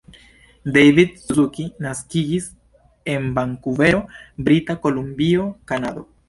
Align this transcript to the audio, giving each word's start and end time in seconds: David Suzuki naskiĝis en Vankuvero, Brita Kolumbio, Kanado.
David 0.77 1.11
Suzuki 1.27 1.65
naskiĝis 1.85 2.47
en 3.17 3.27
Vankuvero, 3.37 4.01
Brita 4.49 4.79
Kolumbio, 4.87 5.47
Kanado. 5.75 6.05